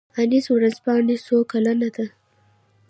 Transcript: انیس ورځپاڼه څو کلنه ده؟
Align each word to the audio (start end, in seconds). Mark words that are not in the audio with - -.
انیس 0.19 0.45
ورځپاڼه 0.53 1.15
څو 1.25 1.37
کلنه 1.51 1.89
ده؟ 1.95 2.05